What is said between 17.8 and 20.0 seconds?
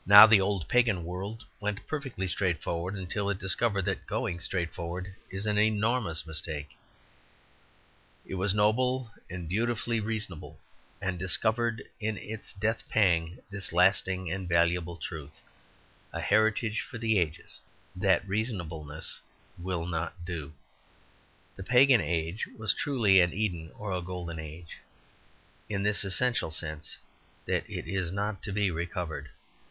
that reasonableness will